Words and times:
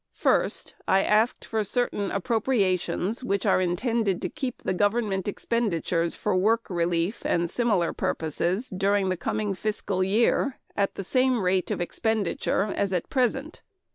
First, 0.15 0.73
I 0.87 1.03
asked 1.03 1.45
for 1.45 1.63
certain 1.63 2.09
appropriations 2.09 3.23
which 3.23 3.45
are 3.45 3.61
intended 3.61 4.19
to 4.23 4.29
keep 4.29 4.63
the 4.63 4.73
government 4.73 5.27
expenditures 5.27 6.15
for 6.15 6.35
work 6.35 6.71
relief 6.71 7.23
and 7.23 7.47
similar 7.47 7.93
purposes 7.93 8.67
during 8.75 9.09
the 9.09 9.15
coming 9.15 9.53
fiscal 9.53 10.03
year 10.03 10.57
at 10.75 10.95
the 10.95 11.03
same 11.03 11.43
rate 11.43 11.69
of 11.69 11.79
expenditure 11.79 12.73
as 12.75 12.91
at 12.91 13.11
present. 13.11 13.61